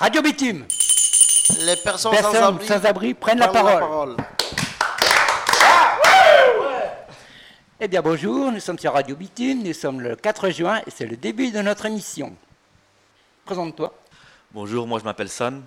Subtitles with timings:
[0.00, 0.64] Radio Bitume.
[1.66, 4.16] Les personnes, Personnes sans abri, sans abri prennent la parole.
[7.78, 11.04] Eh bien bonjour, nous sommes sur Radio Bitume, nous sommes le 4 juin et c'est
[11.04, 12.34] le début de notre émission.
[13.44, 13.92] Présente-toi.
[14.52, 15.62] Bonjour, moi je m'appelle San.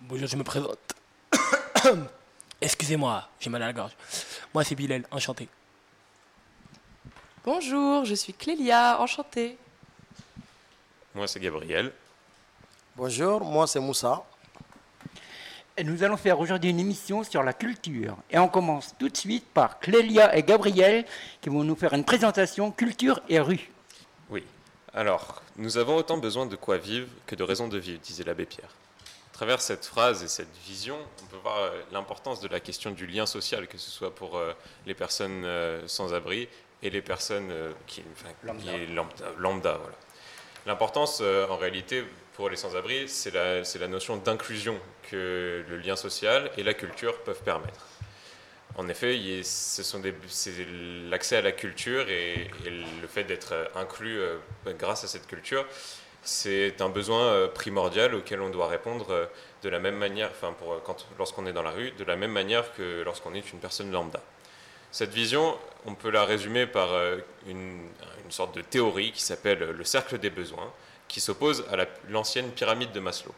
[0.00, 0.78] Bonjour, je me présente.
[2.62, 3.92] Excusez-moi, j'ai mal à la gorge.
[4.54, 5.46] Moi, c'est Bilal, enchanté.
[7.44, 9.58] Bonjour, je suis Clélia, enchantée.
[11.14, 11.92] Moi, c'est Gabriel.
[12.98, 14.24] Bonjour, moi c'est Moussa.
[15.76, 18.16] Et nous allons faire aujourd'hui une émission sur la culture.
[18.28, 21.04] Et on commence tout de suite par Clélia et Gabriel
[21.40, 23.70] qui vont nous faire une présentation culture et rue.
[24.30, 24.44] Oui.
[24.92, 28.46] Alors, nous avons autant besoin de quoi vivre que de raisons de vivre, disait l'abbé
[28.46, 28.74] Pierre.
[29.30, 32.90] À travers cette phrase et cette vision, on peut voir euh, l'importance de la question
[32.90, 34.54] du lien social, que ce soit pour euh,
[34.86, 36.48] les personnes euh, sans abri
[36.82, 37.52] et les personnes
[37.86, 38.60] qui, enfin, Lambda.
[38.60, 39.96] qui est lambda, lambda, voilà.
[40.66, 42.04] L'importance, en réalité,
[42.38, 44.78] pour les sans-abri, c'est la, notion d'inclusion
[45.10, 47.84] que le lien social et la culture peuvent permettre.
[48.76, 49.18] En effet,
[51.10, 54.36] l'accès à la culture et, le fait d'être euh, inclus euh,
[54.78, 55.66] grâce à cette culture,
[56.22, 59.28] c'est un besoin euh, primordial auquel on doit répondre
[59.64, 60.54] de la même manière, enfin
[61.18, 64.22] lorsqu'on est dans la rue, de la même manière que lorsqu'on est une personne lambda.
[64.92, 66.90] Cette vision, on peut la résumer par
[67.48, 67.88] une
[68.28, 70.72] sorte de théorie qui s'appelle le cercle des besoins,
[71.08, 73.34] qui s'oppose à la- l'ancienne pyramide de Maslow.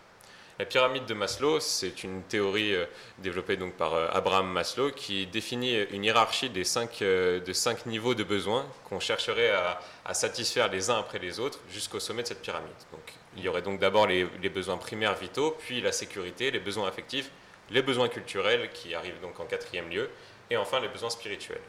[0.59, 2.85] La pyramide de Maslow, c'est une théorie euh,
[3.17, 7.87] développée donc par euh, Abraham Maslow qui définit une hiérarchie des cinq, euh, de cinq
[7.87, 12.25] niveaux de besoins qu'on chercherait à, à satisfaire les uns après les autres jusqu'au sommet
[12.25, 12.69] de cette pyramide.
[12.93, 16.61] Donc, il y aurait donc d'abord les, les besoins primaires vitaux, puis la sécurité, les
[16.61, 17.31] besoins affectifs,
[17.71, 20.11] les besoins culturels qui arrivent donc en quatrième lieu,
[20.51, 21.63] et enfin les besoins spirituels.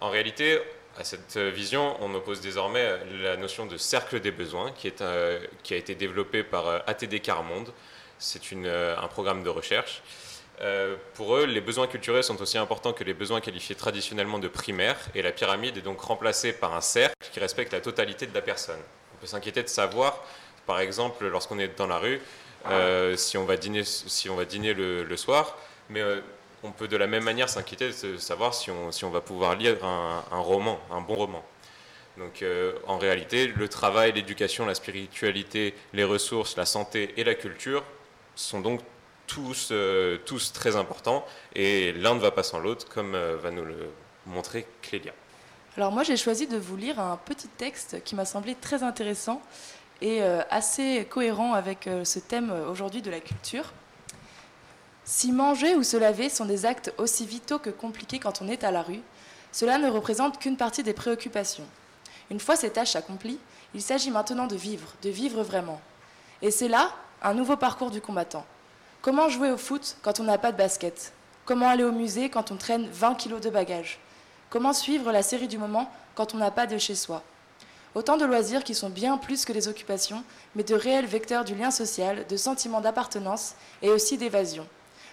[0.00, 0.60] En réalité,
[0.98, 5.38] à cette vision, on oppose désormais la notion de cercle des besoins qui, est, euh,
[5.62, 7.72] qui a été développé par euh, ATD Carmonde.
[8.18, 10.02] C'est euh, un programme de recherche.
[10.60, 14.48] Euh, pour eux, les besoins culturels sont aussi importants que les besoins qualifiés traditionnellement de
[14.48, 18.34] primaires, et la pyramide est donc remplacée par un cercle qui respecte la totalité de
[18.34, 18.80] la personne.
[19.14, 20.24] On peut s'inquiéter de savoir,
[20.66, 22.20] par exemple, lorsqu'on est dans la rue,
[22.66, 25.56] euh, si on va dîner, si on va dîner le, le soir,
[25.90, 26.20] mais euh,
[26.62, 30.40] on peut de la même manière s'inquiéter de savoir si on, va pouvoir lire un,
[30.40, 31.44] roman, un bon roman.
[32.16, 37.34] Donc euh, en réalité, le travail, l'éducation, la spiritualité, les ressources, la santé et la
[37.34, 37.84] culture
[38.34, 38.80] sont donc
[39.26, 40.18] tous, euh,
[40.52, 41.24] très importants
[41.54, 43.90] et l'un ne va pas sans l'autre, comme euh, va nous le
[44.26, 45.12] montrer Clélia.
[45.76, 49.40] Alors moi j'ai choisi de vous lire un petit texte qui m'a semblé très intéressant
[50.00, 53.72] et assez cohérent avec ce thème aujourd'hui de la culture.
[55.10, 58.62] Si manger ou se laver sont des actes aussi vitaux que compliqués quand on est
[58.62, 59.00] à la rue,
[59.52, 61.64] cela ne représente qu'une partie des préoccupations.
[62.30, 63.38] Une fois ces tâches accomplies,
[63.72, 65.80] il s'agit maintenant de vivre, de vivre vraiment.
[66.42, 66.92] Et c'est là
[67.22, 68.44] un nouveau parcours du combattant.
[69.00, 71.14] Comment jouer au foot quand on n'a pas de basket?
[71.46, 74.00] Comment aller au musée quand on traîne 20 kilos de bagages?
[74.50, 77.22] Comment suivre la série du moment quand on n'a pas de chez soi?
[77.94, 80.22] Autant de loisirs qui sont bien plus que des occupations,
[80.54, 84.66] mais de réels vecteurs du lien social, de sentiments d'appartenance et aussi d'évasion.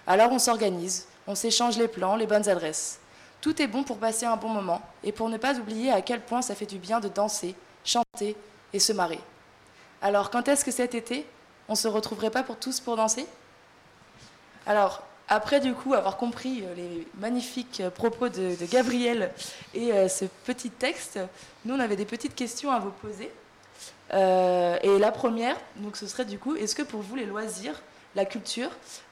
[0.06, 3.00] Alors on s'organise, on s'échange les plans, les bonnes adresses.
[3.40, 6.20] Tout est bon pour passer un bon moment et pour ne pas oublier à quel
[6.20, 8.36] point ça fait du bien de danser, chanter
[8.72, 9.20] et se marrer.
[10.00, 11.26] Alors quand est-ce que cet été,
[11.68, 13.26] on se retrouverait pas pour tous pour danser?
[14.66, 19.32] Alors, après du coup avoir compris euh, les magnifiques euh, propos de, Gabriel
[19.74, 21.18] et euh, ce petit texte,
[21.64, 23.30] nous on avait des petites questions à vous poser.
[24.12, 27.82] Et la première, donc ce serait du coup, est-ce que pour vous les loisirs,
[28.16, 28.70] la culture,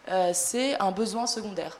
[0.09, 1.78] euh, c'est un besoin secondaire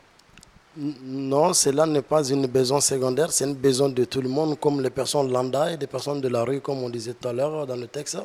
[0.77, 4.81] Non, cela n'est pas une besoin secondaire, c'est une besoin de tout le monde, comme
[4.83, 7.67] les personnes lambda et des personnes de la rue, comme on disait tout à l'heure
[7.67, 8.19] dans le texte.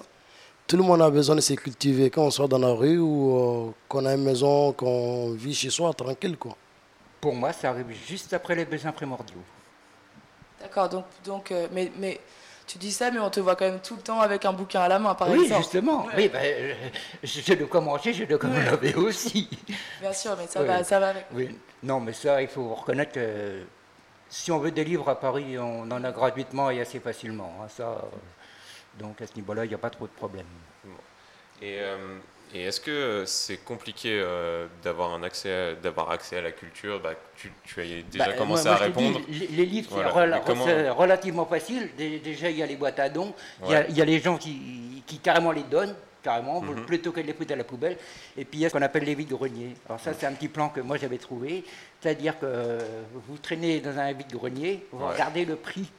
[0.67, 3.15] Tout le monde a besoin de se cultiver quand on sort dans la rue ou
[3.37, 6.37] euh, qu'on a une maison, qu'on vit chez soi tranquille.
[6.37, 6.55] Quoi.
[7.21, 9.45] Pour moi, ça arrive juste après les besoins primordiaux.
[10.61, 12.19] D'accord, donc, donc euh, mais, mais
[12.69, 14.81] tu dis ça, mais on te voit quand même tout le temps avec un bouquin
[14.81, 15.61] à la main, par oui, exemple.
[15.63, 16.05] justement.
[16.05, 16.13] Ouais.
[16.17, 16.73] Oui, ben, euh,
[17.23, 19.49] j'ai de quoi manger, j'ai de quoi me laver aussi.
[19.99, 20.67] Bien sûr, mais ça, Oui.
[20.67, 21.25] va, ça va avec.
[21.33, 21.57] Oui.
[21.81, 23.63] Non, mais ça, il faut reconnaître que
[24.29, 27.51] si on veut des livres à Paris, on en a gratuitement et assez facilement.
[27.59, 30.45] hein, ça, euh, donc à ce niveau-là, il n'y a pas trop de problème.
[31.63, 32.19] Et, euh,
[32.53, 36.99] et est-ce que c'est compliqué euh, d'avoir un accès, d'avoir accès à la culture?
[36.99, 39.25] Bah, tu, tu as déjà Bah, commencé moi- à moi, dis, répondre.
[39.29, 40.39] les, livres, c'est Voilà.
[40.39, 41.89] comment- c'est relativement facile.
[41.97, 43.33] Dé- Déjà, il y a les boîtes à dons.
[43.65, 43.85] Il y a- Ouais.
[43.89, 46.85] il y, a les gens qui, qui carrément les donnent, carrément, Mhm.
[46.85, 47.97] plutôt que de les foutre à la poubelle.
[48.37, 49.75] Et puis, il y a ce qu'on appelle les vides-greniers.
[49.87, 51.63] Alors ça, c'est un petit plan que moi, j'avais trouvé.
[52.01, 52.79] C'est-à-dire que euh,
[53.27, 55.13] vous traînez dans un vide-grenier, vous Ouais.
[55.13, 55.89] regardez le prix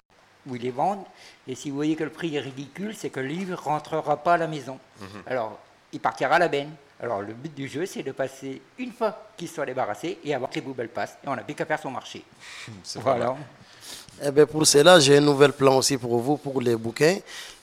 [0.46, 1.04] où ils les vendent.
[1.46, 4.16] Et si vous voyez que le prix est ridicule, c'est que le livre ne rentrera
[4.16, 4.78] pas à la maison.
[5.00, 5.22] Mhm.
[5.26, 5.58] Alors,
[5.92, 6.70] il partira à la benne.
[7.02, 10.50] Alors le but du jeu, c'est de passer une fois qu'ils sont débarrassés et avoir
[10.50, 11.16] que les poubelles passent.
[11.24, 12.22] Et on n'a plus qu'à faire son marché.
[12.96, 13.36] Voilà.
[14.22, 17.16] Eh ben, pour cela, j'ai un nouvel plan aussi pour vous, pour les bouquins.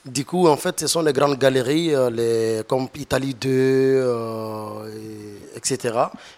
[0.04, 4.92] Du coup, en fait, ce sont les grandes galeries, euh, les, comme Italie 2, euh,
[4.92, 5.94] et- etc.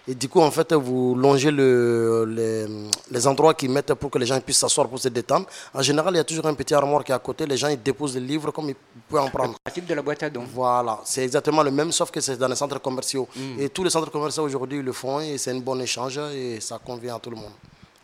[0.07, 2.65] Et du coup, en fait, vous longez le, les,
[3.09, 5.47] les endroits qu'ils mettent pour que les gens puissent s'asseoir pour se détendre.
[5.73, 7.45] En général, il y a toujours un petit armoire qui est à côté.
[7.47, 8.75] Les gens, ils déposent les livres comme ils
[9.11, 9.59] peuvent en prendre.
[9.63, 10.45] Principe de la boîte à dons.
[10.53, 13.27] Voilà, c'est exactement le même, sauf que c'est dans les centres commerciaux.
[13.59, 16.79] Et tous les centres commerciaux aujourd'hui le font et c'est un bon échange et ça
[16.79, 17.53] convient à tout le monde.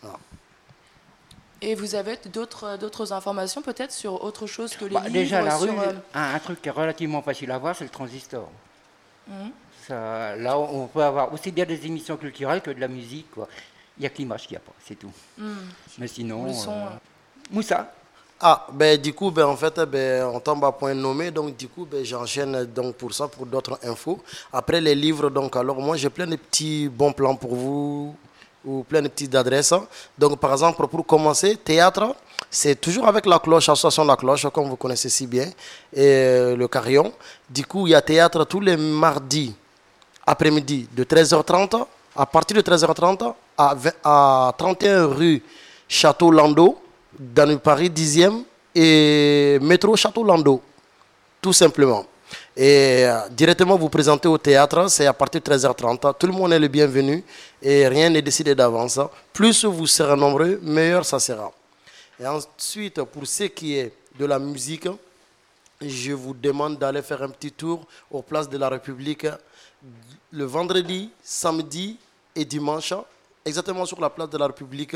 [0.01, 0.18] Voilà.
[1.59, 5.42] Et vous avez d'autres d'autres informations peut-être sur autre chose que les Bah, livres déjà,
[5.42, 7.89] la rue, sur, euh, un, un truc qui est relativement facile à voir, c'est le
[7.89, 8.48] transistor.
[9.88, 13.31] Ça, là, on peut avoir aussi bien des émissions culturelles que de la musique.
[13.31, 13.48] quoi.
[13.98, 15.12] Il n'y a que l'image qu'il n'y a pas, c'est tout.
[15.38, 15.54] hmm,
[15.98, 17.92] Mais sinon, le son, euh, euh, Moussa,
[18.39, 21.67] Ah, ben du coup, ben, en fait, ben, on tombe à point nommé, donc du
[21.67, 24.19] coup, ben, j'enchaîne donc pour ça, pour d'autres infos.
[24.53, 28.15] Après les livres, donc alors moi j'ai plein de petits bons plans pour vous,
[28.63, 29.73] ou plein de petites adresses.
[30.15, 32.15] Donc par exemple, pour commencer, théâtre,
[32.47, 35.47] c'est toujours avec la cloche, association la cloche, comme vous connaissez si bien,
[35.91, 37.11] et euh, le carillon.
[37.49, 39.55] Du coup, il y a théâtre tous les mardis
[40.27, 41.85] après-midi de 13h30
[42.15, 45.41] à partir de 13h30 à, 20 à 31 rue
[45.87, 46.77] Château Landau
[47.18, 48.44] dans le Paris 10e
[48.75, 50.62] et métro Château Landau
[51.42, 52.06] tout simplement.
[52.56, 56.15] Et euh, directement vous présentez au théâtre, c'est à partir de 13h30.
[56.19, 57.24] Tout le monde est le bienvenu
[57.62, 59.00] et rien n'est décidé d'avance.
[59.31, 61.51] Plus vous serez nombreux, meilleur ça sera.
[62.19, 64.89] Et ensuite, pour ce qui est de la musique,
[65.80, 69.27] je vous demande d'aller faire un petit tour aux places de la République
[70.31, 71.98] le vendredi, samedi
[72.36, 72.94] et dimanche,
[73.47, 74.95] exactement sur la place de la République.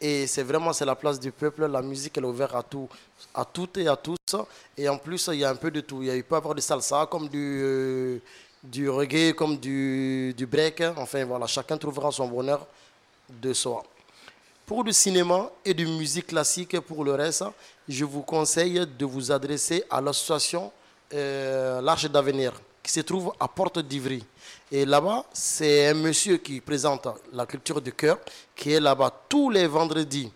[0.00, 1.66] Et c'est vraiment c'est la place du peuple.
[1.66, 2.88] La musique elle est ouverte à tout,
[3.34, 4.16] à toutes et à tous.
[4.76, 6.02] Et en plus, il y a un peu de tout.
[6.02, 8.18] Il y a- il peut y avoir du salsa, comme du, euh,
[8.62, 10.82] du reggae, comme du, du break.
[10.96, 12.66] Enfin voilà, chacun trouvera son bonheur
[13.28, 13.82] de soi.
[14.66, 17.44] Pour le cinéma et de musique classique, pour le reste,
[17.88, 20.70] je vous conseille de vous adresser à l'association
[21.12, 22.52] euh, L'Arche d'Avenir,
[22.82, 24.24] qui se trouve à Porte d'Ivry.
[24.70, 28.18] Et là-bas, c'est un monsieur qui présente la culture du cœur,
[28.56, 30.30] qui est là-bas tous les vendredis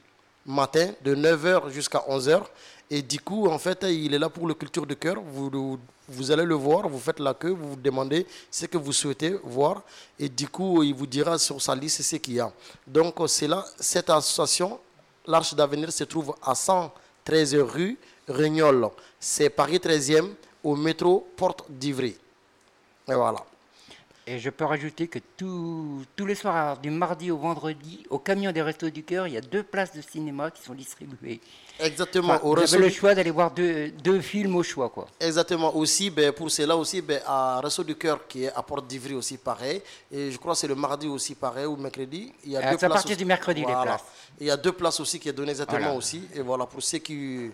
[0.44, 2.42] matin, de 9h jusqu'à 11h.
[2.88, 5.16] Et du coup, en fait, il est là pour la culture du cœur.
[5.20, 5.78] Vous,
[6.08, 9.36] vous allez le voir, vous faites la queue, vous vous demandez ce que vous souhaitez
[9.42, 9.82] voir.
[10.18, 12.52] Et du coup, il vous dira sur sa liste ce qu'il y a.
[12.86, 14.78] Donc, c'est là, cette association,
[15.26, 18.88] l'Arche d'Avenir, se trouve à 113 rue Rignol.
[19.18, 20.28] C'est Paris 13e,
[20.62, 22.16] au métro Porte d'Ivry.
[23.08, 23.38] Et voilà.
[24.26, 28.50] et je peux rajouter que tous tous les soirs, du mardi au vendredi, au camion
[28.50, 31.40] des Restos du Cœur, il y a deux places de cinéma qui sont distribuées.
[31.78, 32.32] Exactement.
[32.34, 34.88] Enfin, vous avez le choix d'aller voir deux, deux films au choix.
[34.88, 35.06] Quoi.
[35.20, 35.76] Exactement.
[35.76, 39.14] Aussi, ben, pour cela aussi, ben, à Resto du Cœur, qui est à Porte d'Ivry
[39.14, 39.80] aussi, pareil.
[40.10, 42.32] Et je crois que c'est le mardi aussi, pareil, ou mercredi.
[42.44, 43.16] Il y a Euh, deux à places partir aussi.
[43.18, 44.04] du mercredi, les places.
[44.40, 45.94] Il y a deux places aussi qui est donné exactement Voilà.
[45.98, 46.22] aussi.
[46.34, 47.50] Et voilà, pour ceux qui...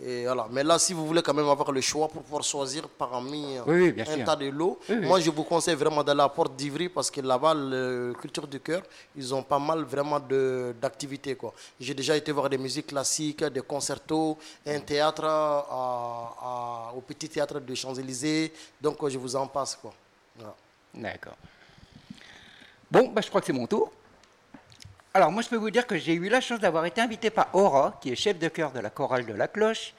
[0.00, 0.46] Et voilà.
[0.50, 3.62] Mais là, si vous voulez quand même avoir le choix pour pouvoir choisir parmi euh,
[3.66, 4.24] Oui, oui, bien un sûr.
[4.24, 7.20] tas de lots, Oui, moi je vous conseille vraiment d'aller à Porte d'Ivry parce que
[7.20, 8.82] là-bas, le Culture du Cœur,
[9.16, 10.20] ils ont pas mal vraiment
[10.80, 11.36] d'activités.
[11.80, 15.66] J'ai déjà été voir des musiques classiques, des concertos, un théâtre à-
[16.40, 18.52] à- au petit théâtre de Champs-Élysées.
[18.80, 19.74] Donc euh, je vous en passe.
[19.82, 19.92] Quoi.
[20.36, 20.54] Voilà.
[20.94, 21.36] D'accord.
[22.90, 23.90] Bon, bah, je crois que c'est mon tour.
[25.14, 27.48] Alors, moi, je peux vous dire que j'ai eu la chance d'avoir été invité par
[27.54, 29.94] Aura, qui est chef de chœur de la chorale de la Cloche,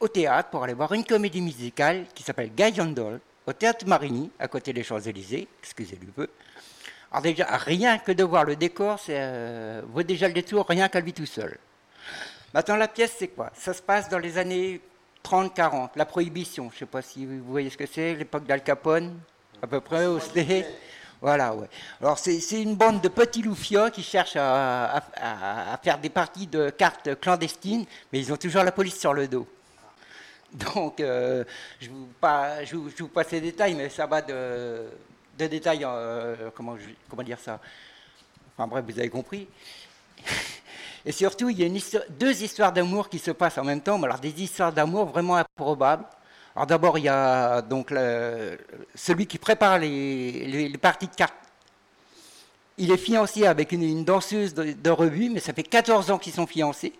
[0.00, 4.48] au théâtre pour aller voir une comédie musicale qui s'appelle Doll, au théâtre Marigny, à
[4.48, 6.26] côté des Champs-Élysées, excusez du peu.
[7.12, 10.88] Alors, déjà, rien que de voir le décor, c'est, euh, vaut déjà le détour, rien
[10.88, 11.58] qu'à lui tout seul.
[12.54, 13.50] Maintenant, la pièce, c'est quoi?
[13.54, 14.80] Ça se passe dans les années
[15.22, 16.70] 30-40, la prohibition.
[16.70, 19.18] Je ne sais pas si vous voyez ce que c'est, l'époque d'Al Capone,
[19.62, 20.18] à peu près, au.
[21.20, 21.68] Voilà, ouais.
[22.00, 25.02] Alors, c'est une bande de petits loufiats qui cherchent à,
[25.82, 29.46] faire des parties de cartes clandestines, mais ils ont toujours la police sur le dos.
[30.52, 31.44] Donc, euh,
[31.80, 34.86] je, vous pas, je, vous, passe les détails, mais ça va de,
[35.36, 36.76] détails, euh, comment,
[37.22, 37.60] dire ça?
[38.56, 39.46] Enfin bref, vous avez compris.
[41.04, 44.06] Et surtout, il y a deux histoires d'amour qui se passent en même temps, mais
[44.06, 46.04] alors des histoires d'amour vraiment improbables.
[46.54, 47.90] Alors d'abord, il y a donc
[48.94, 51.34] celui qui prépare les, parties de cartes.
[52.78, 56.46] Il est fiancé avec une, danseuse de, revue, mais ça fait 14 ans qu'ils sont
[56.46, 56.92] fiancés.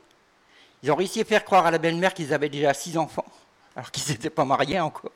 [0.83, 3.27] Ils ont réussi à faire croire à la belle-mère qu'ils avaient déjà six enfants,
[3.77, 5.13] alors qu'ils n'étaient pas mariés encore.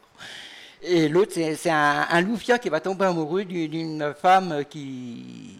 [0.83, 5.57] Et l'autre, c'est un, loufia qui va tomber amoureux d'une- femme qui,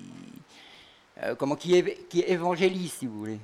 [1.23, 3.39] euh, comment, qui, qui évangélise, si vous voulez.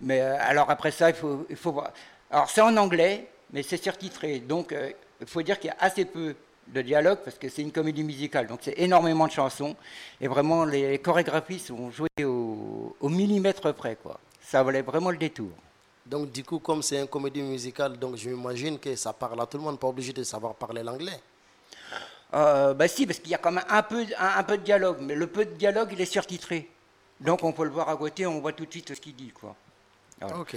[0.00, 1.92] Mais euh, alors après ça, il faut, il faut voir.
[2.30, 4.40] Alors c'est en anglais, mais c'est surtitré.
[4.40, 4.90] Donc euh,
[5.20, 6.34] il faut dire qu'il y a assez peu
[6.68, 9.74] de dialogue parce que c'est une comédie musicale, donc c'est énormément de chansons
[10.20, 14.18] et vraiment les chorégraphies sont jouées au, au millimètre près, quoi.
[14.40, 15.50] Ça valait vraiment le détour.
[16.04, 19.46] Donc, du coup, comme c'est une comédie musicale, donc je m'imagine que ça parle à
[19.46, 21.20] tout le monde, pas obligé de savoir parler l'anglais.
[22.34, 24.62] Euh, bah si, parce qu'il y a quand même un peu, un, un peu de
[24.62, 26.68] dialogue, mais le peu de dialogue, il est surtitré.
[27.20, 29.30] Donc on peut le voir à côté, on voit tout de suite ce qu'il dit,
[29.30, 29.54] quoi.
[30.20, 30.38] Voilà.
[30.38, 30.56] Ok.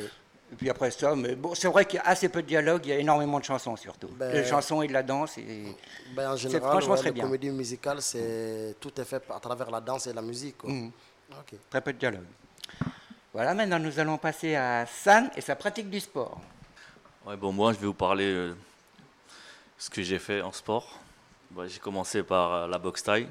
[0.51, 2.81] Et puis après ça, mais bon, c'est vrai qu'il y a assez peu de dialogue,
[2.85, 4.07] il y a énormément de chansons surtout.
[4.09, 5.37] Ben- Des chansons et de la danse.
[5.39, 5.75] Et...
[6.15, 7.23] Ben, en C'est général, franchement ouais, très les bien.
[7.23, 10.59] comédies musicales, c'est tout est fait à travers la danse et la musique.
[10.59, 10.69] quoi.
[10.69, 10.91] Mhm.
[11.69, 12.25] Très peu de dialogue.
[13.33, 16.39] Voilà, maintenant nous allons passer à San et sa pratique du sport.
[17.25, 18.53] Ouais, bon, moi, je vais vous parler euh,
[19.79, 20.99] ce que j'ai fait en sport.
[21.49, 23.27] Bah, j'ai commencé par euh, la boxe taille.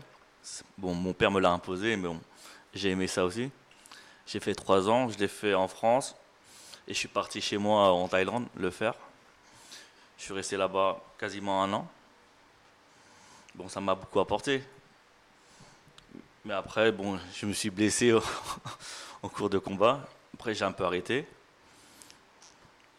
[0.76, 2.20] Bon, mon père me l'a imposé, mais bon,
[2.74, 3.50] j'ai aimé ça aussi.
[4.26, 6.16] J'ai fait trois ans, je l'ai fait en France
[6.86, 8.94] et je suis parti chez moi en Thaïlande le faire.
[10.18, 11.88] Je suis resté là-bas quasiment un an.
[13.54, 14.62] Bon, ça m'a beaucoup apporté.
[16.44, 18.12] Mais après, bon, je me suis blessé
[19.22, 20.06] en cours de combat.
[20.34, 21.26] Après, j'ai un peu arrêté.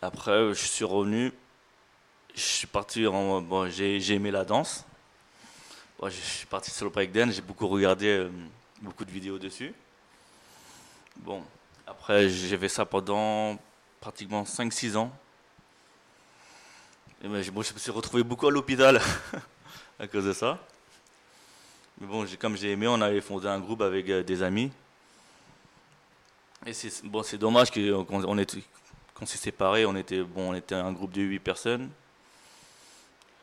[0.01, 1.31] Après, je suis revenu.
[2.33, 3.41] Je suis parti en.
[3.41, 4.85] Bon, j'ai aimé la danse.
[6.03, 7.31] Je suis parti sur le breakdance.
[7.31, 8.31] J'ai beaucoup regardé euh,
[8.81, 9.73] beaucoup de vidéos dessus.
[11.17, 11.43] Bon,
[11.87, 13.57] après, j'ai fait ça pendant
[14.05, 15.11] pratiquement 5-6 ans.
[17.23, 19.01] Ben, je me suis retrouvé beaucoup à l'hôpital
[19.99, 20.59] à cause de ça.
[21.99, 24.71] Mais bon, comme j'ai aimé, on avait fondé un groupe avec euh, des amis.
[26.67, 29.87] Et c'est bon, dommage que- qu'on s'est séparés.
[29.87, 31.89] On était, bon, on était un groupe de 8 personnes.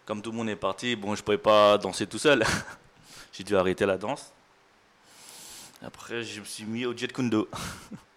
[0.07, 2.45] Comme tout le monde est parti, bon, je pouvais pas danser tout seul.
[3.33, 4.31] j'ai dû arrêter la danse.
[5.85, 7.49] Après, je me suis mis au Jet Kundo.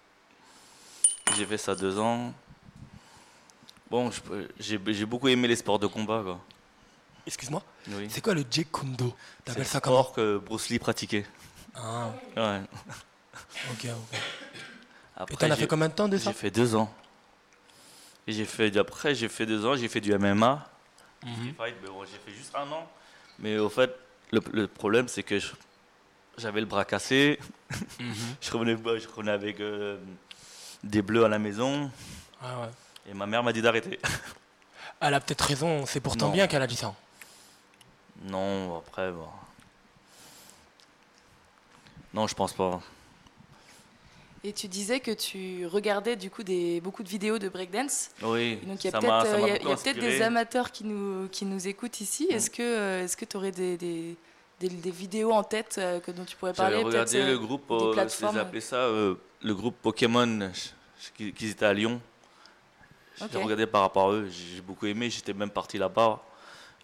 [1.35, 2.33] j'ai fait ça deux ans.
[3.89, 4.11] Bon,
[4.59, 6.21] j'ai beaucoup aimé les sports de combat.
[6.23, 6.39] Quoi.
[7.27, 8.07] Excuse-moi, Oui.
[8.09, 9.13] c'est quoi le Jeet Kune Do
[9.47, 11.25] C'est le sport que Bruce Lee pratiquait.
[11.75, 12.61] Ah, Ouais.
[13.71, 14.19] ok, ok.
[15.17, 16.93] Après, Et t'en as fait combien de temps de ça J'ai fait deux ans.
[18.27, 20.67] Et j'ai fait, après, j'ai fait deux ans, j'ai fait du MMA.
[21.23, 21.53] Mhm.
[21.59, 22.89] J'ai fait juste un an.
[23.39, 23.95] Mais au fait,
[24.31, 25.37] le, le problème, c'est que
[26.37, 27.39] j'avais le bras cassé.
[27.99, 28.13] Mhm.
[28.41, 29.97] je, revenais, bah, je revenais avec euh,
[30.83, 31.89] des bleus à la maison.
[32.41, 32.67] Ah ouais.
[33.11, 33.99] Et ma mère m'a dit d'arrêter.
[35.01, 36.31] Elle a peut-être raison, c'est pourtant Non.
[36.33, 36.93] bien qu'elle a dit ça.
[38.23, 39.27] non, après, bon.
[42.13, 42.81] Non, je pense pas.
[44.43, 48.11] Et tu disais que tu regardais du coup des, beaucoup de vidéos de breakdance.
[48.21, 51.99] Oui, Et Donc il y a peut-être euh, des amateurs qui nous, qui nous écoutent
[51.99, 52.27] ici.
[52.29, 54.15] Est-ce que euh, est-ce que tu aurais des, des,
[54.59, 57.39] des- des vidéos en tête euh, que, dont tu pourrais parler J'avais regardé euh, le
[57.39, 57.95] groupe, euh,
[58.31, 60.51] ils appelaient ça euh, le groupe Pokémon,
[61.15, 62.01] qui, qui étaient à Lyon.
[63.17, 66.21] J'ai regardé par rapport à eux, j'ai beaucoup aimé, j'étais même parti là-bas.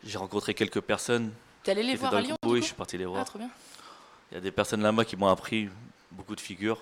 [0.04, 1.32] J'ai rencontré quelques personnes.
[1.64, 3.26] T'es allé les voir à Lyon Oui, je suis parti les Ah, voir.
[3.26, 3.50] trop bien.
[4.32, 5.70] Il y a des personnes là-bas qui m'ont appris
[6.10, 6.82] beaucoup de figures.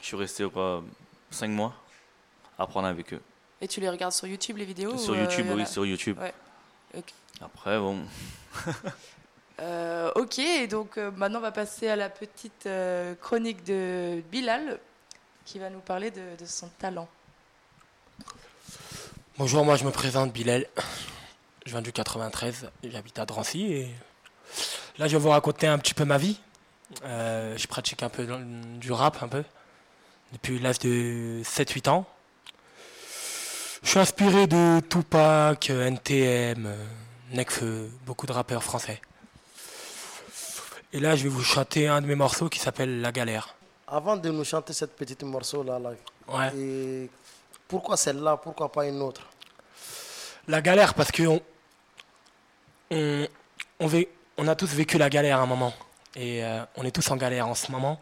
[0.00, 0.82] Je suis resté quoi,
[1.30, 1.74] 5 mois
[2.58, 3.20] à apprendre avec eux.
[3.60, 6.18] Et tu les regardes sur YouTube les vidéos sur ou, euh, YouTube, oui, sur YouTube.
[6.18, 6.34] Ouais.
[7.40, 8.00] Après, bon,
[9.60, 14.22] Euh, ok, et donc euh, maintenant on va passer à la petite euh, chronique de
[14.30, 14.78] Bilal
[15.44, 17.06] qui va nous parler de, son talent.
[19.36, 20.66] Bonjour, moi je me présente Bilal.
[21.66, 23.88] Je viens du 93, j'habite à Drancy et
[24.96, 26.40] là je vais vous raconter un petit peu ma vie.
[27.02, 28.26] Je pratique un peu
[28.78, 29.44] du rap un peu
[30.32, 32.06] depuis l'âge de 7-8 ans.
[33.82, 36.74] Je suis inspiré de Tupac, NTM,
[37.32, 39.00] Nekfeu, beaucoup de rappeurs français.
[40.92, 43.54] Et là je vais vous chanter un de mes morceaux qui s'appelle La Galère.
[43.86, 45.90] Avant de nous chanter cette petite morceau-là, là,
[46.28, 46.52] Ouais.
[46.56, 47.10] et
[47.66, 49.22] pourquoi celle-là Pourquoi pas une autre?
[50.46, 51.40] La galère, parce que on,
[52.90, 53.26] on,
[53.80, 55.72] on, vé- on a tous vécu la galère à un moment.
[56.16, 58.00] Et euh, on est tous en galère en ce moment.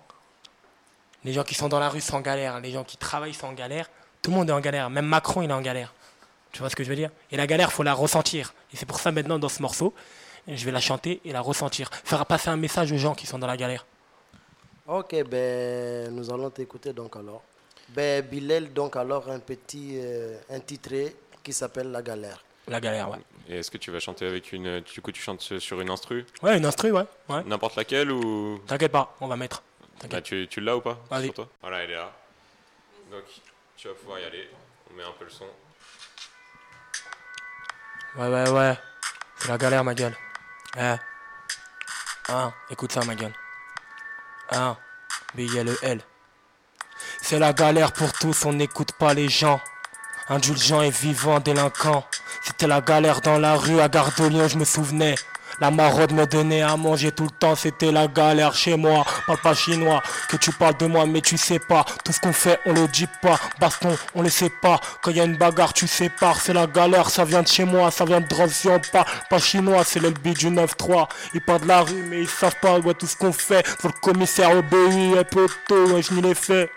[1.25, 3.49] Les gens qui sont dans la rue sont en galère, les gens qui travaillent sont
[3.49, 3.91] en galère.
[4.23, 5.93] Tout le monde est en galère, même Macron il est en galère.
[6.53, 7.11] Tu vois ce que je veux dire?
[7.31, 8.55] Et la galère, faut la ressentir.
[8.73, 9.93] Et c'est pour ça maintenant dans ce morceau,
[10.57, 11.91] je vais la chanter et la ressentir.
[12.05, 13.87] Faire passer un message aux gens qui sont dans la galère.
[14.87, 17.43] Ok, ben nous allons t'écouter donc alors.
[17.91, 22.43] Ben Bilal, donc alors un petit euh, intitulé qui s'appelle La Galère.
[22.67, 23.19] La galère, ouais.
[23.49, 24.81] Et est-ce que tu vas chanter avec une.
[24.81, 26.27] Du coup, tu chantes sur une instru?
[26.43, 27.05] Ouais, une instru, ouais.
[27.31, 27.43] ouais.
[27.45, 28.61] N'importe laquelle ou?
[28.67, 29.63] T'inquiète pas, on va mettre.
[29.81, 30.25] Bah, T'inquiète.
[30.25, 30.99] tu tu l'as ou pas?
[31.11, 31.33] Vas-y.
[31.63, 32.13] Voilà, elle est là.
[33.11, 33.25] Donc,
[33.77, 34.51] tu vas pouvoir y aller.
[34.91, 35.47] On met un peu le son.
[38.19, 38.79] Ouais, ouais, ouais.
[39.39, 40.15] C'est la galère, ma gueule.
[40.81, 40.95] Eh.
[42.29, 43.33] Ah, écoute ça, ma gueule.
[44.51, 44.77] Ah,
[45.35, 46.01] B-I-L-E-L.
[47.21, 49.61] C'est la galère pour tous, on n'écoute pas les gens.
[50.29, 52.05] Indulgent et vivant, délinquant.
[52.45, 55.17] C'était la galère dans la rue à Lyon, je me souvenais.
[55.61, 59.05] La maraude me donnait à manger tout le temps, c'était la galère chez moi.
[59.27, 61.85] Parle pas chinois, que tu parles de moi, mais tu sais pas.
[62.05, 63.41] Tout ce qu'on fait, on le dit pas.
[63.61, 64.81] Baston, on le sait pas.
[65.03, 66.41] Quand y a une bagarre, tu sépares.
[66.41, 69.39] C'est la galère, ça vient de chez moi, ça vient de Drancy, on parle pas
[69.39, 71.09] chinois, c'est l'LB du 9-3.
[71.35, 73.67] Ils parlent de la rue, mais ils savent pas ouais, tout ce qu'on fait.
[73.67, 75.25] Faut le commissaire obéir,
[75.67, 76.71] tôt, ouais, je n'y l'ai fait.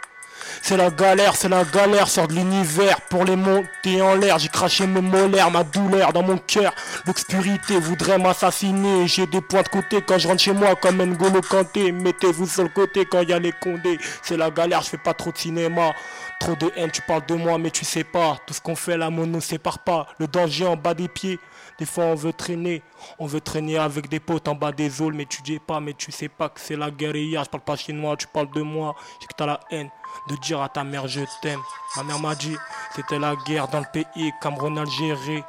[0.61, 4.39] C'est la galère, c'est la galère, sort de l'univers pour les monter en l'air.
[4.39, 6.73] J'ai craché mes molaires, ma douleur dans mon cœur.
[7.05, 9.07] L'obscurité voudrait m'assassiner.
[9.07, 11.91] J'ai des points de côté quand je rentre chez moi comme N'Golo Kanté.
[11.91, 13.99] Mettez-vous sur le côté quand y a les condés.
[14.21, 15.93] C'est la galère, je fais pas trop de cinéma.
[16.39, 18.37] Trop de haine, tu parles de moi, mais tu sais pas.
[18.47, 20.07] Tout ce qu'on fait, l'amour ne sépare pas.
[20.19, 21.39] Le danger en bas des pieds.
[21.79, 22.83] Des fois on veut traîner,
[23.19, 25.93] on veut traîner avec des potes en bas des aules, mais tu dis pas, mais
[25.93, 27.43] tu sais pas que c'est la guérilla.
[27.43, 29.89] Je parle pas chinois, tu parles de moi, j'ai que t'as la haine
[30.29, 31.61] de dire à ta mère je t'aime.
[31.95, 32.55] Ma mère m'a dit,
[32.95, 35.43] c'était la guerre dans le pays, Cameroun, Algérie.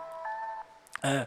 [1.02, 1.26] Hein,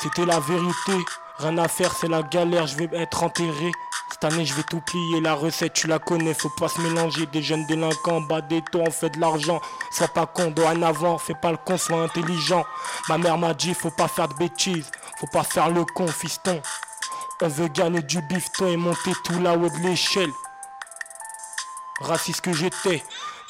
[0.00, 0.96] C'était la vérité,
[1.40, 3.72] rien à faire, c'est la galère, je vais être enterré.
[4.10, 7.26] Cette année, je vais tout plier, la recette, tu la connais, faut pas se mélanger.
[7.26, 9.60] Des jeunes délinquants, bas des taux, on fait de l'argent.
[9.90, 12.64] Sois pas con, avant, fais pas le con, sois intelligent.
[13.08, 16.60] Ma mère m'a dit, faut pas faire de bêtises, faut pas faire le con, fiston.
[17.42, 20.32] On veut gagner du bifton et monter tout là-haut de l'échelle.
[22.00, 23.02] Raciste que j'étais.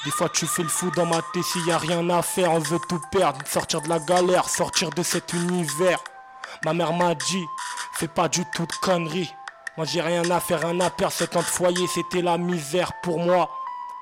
[0.05, 2.51] Des fois tu fais le fou dans ma tête s'il y a rien à faire,
[2.51, 5.99] on veut tout perdre, sortir de la galère, sortir de cet univers.
[6.65, 7.45] Ma mère m'a dit,
[8.01, 9.31] fais pas du tout de conneries.
[9.77, 12.91] Moi j'ai rien à faire, rien à perdre, 7 ans de foyer, c'était la misère
[13.03, 13.49] pour moi.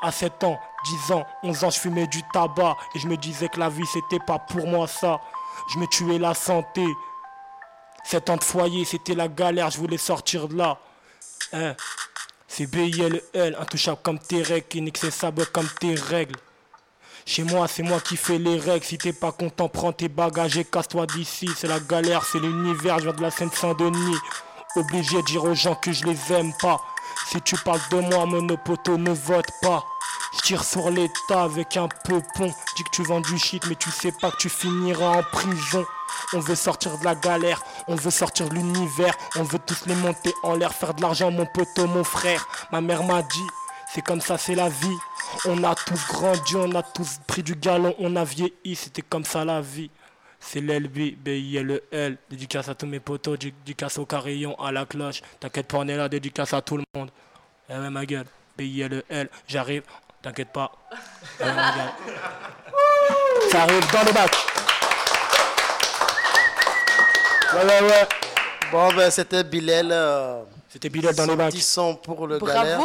[0.02, 3.50] À 7 ans, 10 ans, 11 ans, je fumais du tabac et je me disais
[3.50, 5.20] que la vie c'était pas pour moi ça.
[5.74, 6.86] Je me tuais la santé.
[8.06, 10.78] 7 ans de foyer, c'était la galère, je voulais sortir de là.
[11.52, 11.76] Hein
[12.48, 16.36] c'est B-I-L-L, intouchable comme tes règles, inaccessible comme tes règles.
[17.26, 18.86] Chez moi, c'est moi qui fais les règles.
[18.86, 21.50] Si t'es pas content, prends tes bagages et casse-toi d'ici.
[21.56, 24.18] C'est la galère, c'est l'univers, je viens de la Seine-Saint-Denis.
[24.76, 26.80] Obligé de dire aux gens que je les aime pas.
[27.32, 29.84] Si tu parles de moi, monopoto ne vote pas.
[30.34, 32.22] Je tire sur l'état avec un peu.
[32.76, 35.86] Dis que tu vends du shit, mais tu sais pas que tu finiras en prison.
[36.34, 39.96] On veut sortir de la galère, on veut sortir de l'univers, on veut tous les
[39.96, 42.48] monter en l'air, faire de l'argent, mon poteau, mon frère.
[42.72, 43.48] Ma mère m'a dit,
[43.94, 44.98] c'est comme ça, c'est la vie.
[45.46, 49.26] On a tous grandi, on a tous pris du galon, on a vieilli, c'était comme
[49.26, 49.90] ça la vie.
[50.40, 52.18] C'est l'LB, B-I-L-E-L.
[52.30, 55.22] Dédicace à tous mes potos, dédicace au carillon, à la cloche.
[55.40, 57.10] T'inquiète pas, on est là, dédicace à tout le monde.
[57.70, 58.26] Eh ouais, ma gueule,
[58.58, 59.30] B-I-L-E-L.
[59.48, 59.84] J'arrive,
[60.22, 60.72] t'inquiète pas.
[61.40, 61.92] Eh ouais, ma gueule.
[63.52, 64.32] Ça arrive dans le bac.
[67.54, 68.08] Ouais, ouais, ouais.
[68.72, 69.90] Bon, ben, c'était Bilal.
[69.92, 71.52] euh, C'était Bilal dans les bacs.
[71.52, 72.80] 10 sons pour le galère.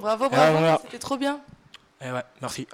[0.00, 0.78] Bravo Bravo, Ah, voilà.
[0.82, 1.40] c'était trop bien.
[2.00, 2.66] Eh ouais, merci.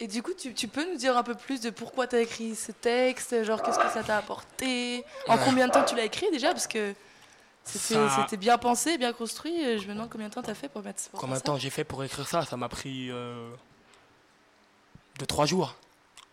[0.00, 2.20] Et du coup, tu, tu peux nous dire un peu plus de pourquoi tu as
[2.22, 5.04] écrit ce texte Genre, qu'est-ce que ça t'a apporté?
[5.28, 5.42] En Ouais.
[5.44, 6.48] combien de temps tu l'as écrit déjà?
[6.50, 6.92] Parce que
[7.64, 9.54] c'était Ça- bien pensé, bien construit.
[9.62, 11.38] et Je me demande combien de temps tu as fait pour mettre pour Combien de
[11.38, 11.44] ça?
[11.44, 12.44] temps j'ai fait pour écrire ça?
[12.44, 13.12] Ça m'a pris
[15.20, 15.76] 2-3 jours,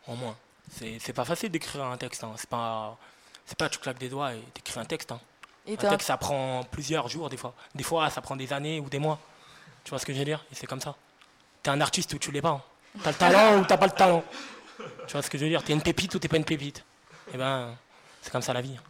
[0.07, 0.35] au moins.
[0.71, 2.23] C'est c'est pas facile d'écrire un texte.
[2.23, 2.33] Hein.
[2.37, 2.97] C'est pas,
[3.45, 5.11] c'est pas tu claques des doigts et t'écris un texte.
[5.11, 5.19] Hein.
[5.69, 7.53] Et Un t'as- texte, ça prend plusieurs jours des fois.
[7.75, 9.19] Des fois, ça prend des années ou des mois.
[9.83, 10.43] Tu vois ce que je veux dire?
[10.51, 10.95] Et c'est comme ça.
[11.61, 12.49] T'es un artiste ou tu l'es pas.
[12.49, 12.61] hein.
[13.03, 14.23] T'as le talent ou t'as pas le talent.
[15.07, 15.63] Tu vois ce que je veux dire?
[15.63, 16.83] T'es une pépite ou t'es pas une pépite.
[17.33, 17.75] Et ben,
[18.21, 18.75] c'est comme ça la vie.
[18.77, 18.83] hein.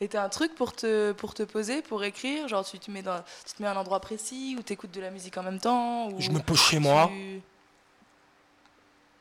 [0.00, 2.48] Et t'as un truc pour te, pour te poser, pour écrire?
[2.48, 5.00] Genre, tu te mets, dans, tu te mets à un endroit précis ou t'écoutes de
[5.00, 7.08] la musique en même temps ou Je me pose chez moi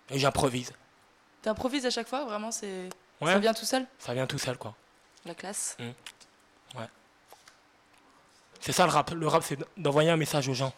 [0.10, 0.72] et j'improvise.
[1.42, 2.26] T'improvises à chaque fois?
[2.26, 2.90] Vraiment, c'est
[3.22, 3.34] Ouais.
[3.34, 3.86] ça vient tout seul?
[4.00, 4.74] Ça vient tout seul, quoi.
[5.26, 5.76] La classe
[8.60, 9.12] C'est ça le rap.
[9.12, 10.74] Le rap, c'est d'envoyer un message aux gens.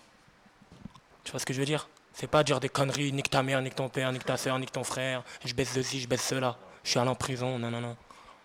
[1.24, 1.88] Tu vois ce que je veux dire?
[2.14, 4.72] C'est pas dire des conneries, nique ta mère, nique ton père, nique ta soeur, nique
[4.72, 7.80] ton frère, je baisse ceci, je baisse cela, je suis allé en prison, non, non,
[7.80, 7.96] non.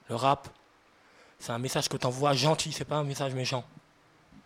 [0.08, 0.48] Le rap,
[1.38, 3.64] c'est un message que t'envoies gentil, c'est pas un message méchant.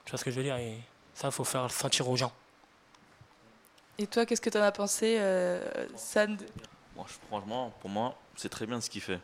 [0.05, 0.57] Tu vois ce que je veux dire?
[0.57, 0.79] Et
[1.15, 2.33] ça, faut faire le sentir aux gens.
[3.99, 6.43] Et toi, qu'est-ce que t'en as pensé, euh, Sand?
[6.97, 9.21] Bon, franchement, pour moi, c'est très bien ce qu'il fait.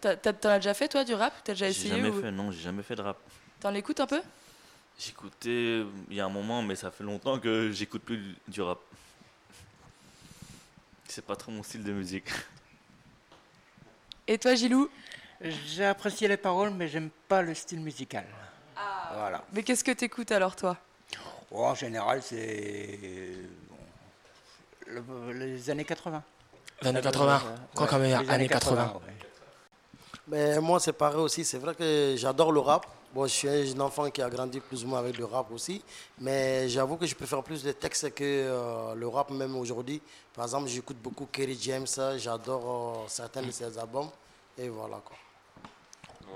[0.00, 1.32] T'as- t'as- T'en as déjà fait, toi, du rap?
[1.44, 2.20] T'as déjà J'ai essayé jamais ou...
[2.20, 3.16] fait, non, j'ai jamais fait de rap.
[3.60, 4.20] T'en écoutes un peu?
[4.98, 8.62] J'écoutais euh, il y a un moment, mais ça fait longtemps que j'écoute plus du
[8.62, 8.78] rap.
[11.08, 12.28] C'est pas trop mon style de musique.
[14.26, 14.90] Et toi, Gilou?
[15.40, 18.24] J'ai apprécié les paroles, mais j'aime pas le style musical.
[19.14, 19.44] Voilà.
[19.52, 20.76] Mais qu'est-ce que t'écoutes alors, toi?
[21.50, 22.98] Oh, en général, c'est
[24.86, 26.22] le- les années 80.
[26.82, 29.25] Les années 80, Euh, quoi ouais, comme les années 80 ouais.
[30.28, 31.44] Mais moi, c'est pareil aussi.
[31.44, 32.86] C'est vrai que j'adore le rap.
[33.14, 35.80] Bon, je suis un enfant qui a grandi plus ou moins avec le rap aussi.
[36.18, 40.02] Mais j'avoue que je préfère plus les textes que euh, le rap même aujourd'hui.
[40.34, 41.86] Par exemple, j'écoute beaucoup Kerry James.
[42.18, 44.10] J'adore euh, certains de ses albums.
[44.58, 45.16] Et voilà quoi.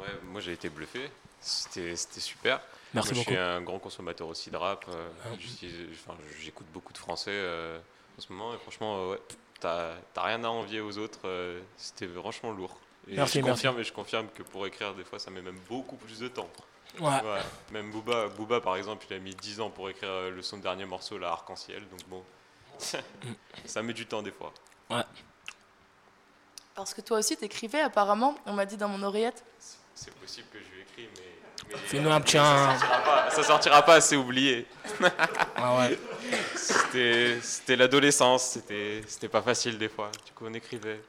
[0.01, 1.11] Ouais, moi j'ai été bluffé.
[1.41, 2.61] C'était super.
[2.95, 3.31] Merci Moi, Je beaucoup.
[3.31, 4.85] suis un grand consommateur aussi de rap.
[4.89, 7.79] euh, enfin, J'écoute beaucoup de français euh,
[8.17, 8.55] en ce moment.
[8.55, 9.19] Et franchement, ouais,
[9.59, 11.21] t'as t'as rien à envier aux autres.
[11.77, 12.79] C'était franchement lourd.
[13.11, 13.63] Et Merci, je merci.
[13.63, 16.29] confirme, et je confirme que pour écrire, des fois, ça met même beaucoup plus de
[16.29, 16.49] temps.
[16.99, 17.09] Ouais.
[17.09, 17.41] Ouais,
[17.73, 20.59] même Booba, Booba, par exemple, il a mis 10 ans pour écrire euh, le son
[20.59, 21.83] dernier morceau, là, Arc-en-Ciel.
[21.89, 22.23] Donc bon,
[23.65, 24.53] ça met du temps des fois.
[26.75, 29.45] Parce que toi aussi, t'écrivais apparemment, on m'a dit dans mon oreillette.
[29.95, 31.69] C'est possible que je lui écris, mais.
[31.69, 32.37] mais Fais-nous un petit.
[32.39, 34.67] ça, sortira pas, ça sortira pas, c'est oublié.
[35.57, 35.99] Ah ouais.
[36.55, 40.11] C'était c'était l'adolescence, c'était c'était pas facile des fois.
[40.25, 41.01] Du coup, on écrivait.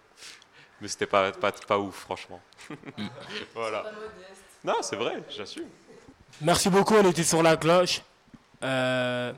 [0.82, 2.42] Mais c'était pas, pas, pas ouf, franchement.
[3.54, 3.86] voilà.
[4.64, 5.68] Non, c'est vrai, j'assume.
[6.42, 8.02] Merci beaucoup, elle était sur la cloche.
[8.64, 9.32] Euh,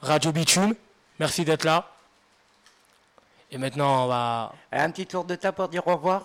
[0.00, 0.74] Radio Bitume,
[1.18, 1.90] merci d'être là.
[3.50, 4.52] Et maintenant, on va.
[4.72, 6.24] Un petit tour de table pour dire au revoir.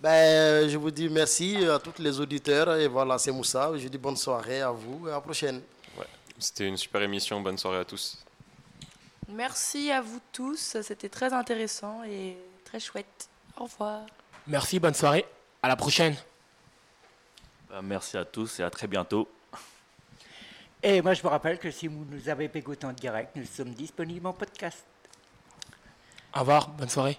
[0.00, 2.76] Ben, je vous dis merci à tous les auditeurs.
[2.76, 3.70] Et voilà, c'est Moussa.
[3.76, 5.62] Je dis bonne soirée à vous et à la prochaine.
[6.38, 7.40] C'était une super émission.
[7.40, 8.18] Bonne soirée à tous.
[9.28, 13.28] Merci à vous tous, c'était très intéressant et très chouette.
[13.58, 14.00] Au revoir.
[14.46, 15.24] Merci, bonne soirée.
[15.62, 16.14] À la prochaine.
[17.70, 19.28] Bah, merci à tous et à très bientôt.
[20.82, 23.70] Et moi, je vous rappelle que si vous nous avez écouté en direct, nous sommes
[23.70, 24.84] disponibles en podcast.
[26.34, 27.18] Au revoir, bonne soirée.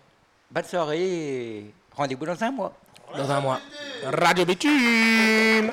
[0.51, 2.73] Bonne soirée et rendez-vous dans un mois.
[3.15, 3.59] Dans un mois.
[4.03, 5.71] Radio Bitume